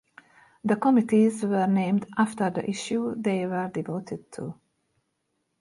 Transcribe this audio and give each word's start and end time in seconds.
The 0.65 0.77
committees 0.77 1.43
were 1.45 1.67
named 1.67 2.07
after 2.17 2.49
the 2.49 2.67
issue 2.67 3.13
they 3.15 3.45
were 3.45 3.69
devoted 3.71 4.31
to. 4.31 4.55